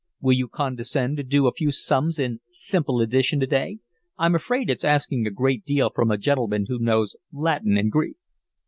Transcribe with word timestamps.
"Will 0.19 0.33
you 0.33 0.47
condescend 0.47 1.17
to 1.17 1.23
do 1.23 1.45
a 1.45 1.51
few 1.51 1.69
sums 1.71 2.17
in 2.17 2.39
simple 2.49 3.01
addition 3.01 3.39
today? 3.39 3.77
I'm 4.17 4.33
afraid 4.33 4.67
it's 4.67 4.83
asking 4.83 5.27
a 5.27 5.29
great 5.29 5.63
deal 5.63 5.91
from 5.93 6.09
a 6.09 6.17
gentleman 6.17 6.65
who 6.67 6.79
knows 6.79 7.15
Latin 7.31 7.77
and 7.77 7.91
Greek." 7.91 8.17